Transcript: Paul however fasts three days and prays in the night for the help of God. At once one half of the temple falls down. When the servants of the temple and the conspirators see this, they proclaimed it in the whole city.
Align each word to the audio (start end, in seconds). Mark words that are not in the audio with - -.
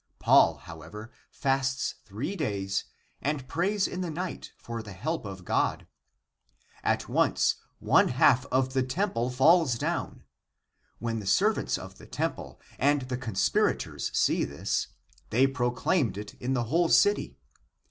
Paul 0.17 0.57
however 0.57 1.11
fasts 1.29 1.93
three 2.07 2.35
days 2.35 2.85
and 3.21 3.47
prays 3.47 3.87
in 3.87 4.01
the 4.01 4.09
night 4.09 4.51
for 4.57 4.81
the 4.81 4.93
help 4.93 5.25
of 5.25 5.45
God. 5.45 5.85
At 6.83 7.07
once 7.07 7.57
one 7.77 8.07
half 8.07 8.47
of 8.47 8.73
the 8.73 8.81
temple 8.81 9.29
falls 9.29 9.75
down. 9.77 10.23
When 10.97 11.19
the 11.19 11.27
servants 11.27 11.77
of 11.77 11.99
the 11.99 12.07
temple 12.07 12.59
and 12.79 13.03
the 13.03 13.17
conspirators 13.17 14.09
see 14.17 14.43
this, 14.43 14.87
they 15.29 15.45
proclaimed 15.45 16.17
it 16.17 16.33
in 16.41 16.55
the 16.55 16.63
whole 16.63 16.89
city. 16.89 17.37